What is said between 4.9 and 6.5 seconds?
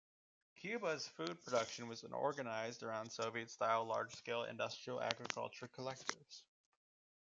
agricultural collectives.